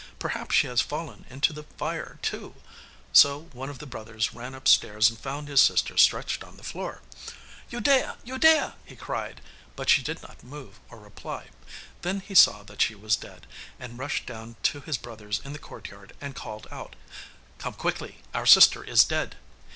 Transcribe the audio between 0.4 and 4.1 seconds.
she has fallen into the fire, too.' So one of the